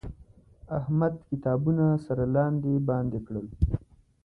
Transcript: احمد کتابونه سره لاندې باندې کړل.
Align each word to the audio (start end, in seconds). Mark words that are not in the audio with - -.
احمد 0.77 1.13
کتابونه 1.29 1.85
سره 2.05 2.23
لاندې 2.35 2.73
باندې 2.89 3.19
کړل. 3.25 3.47